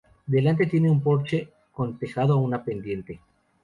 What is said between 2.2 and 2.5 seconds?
a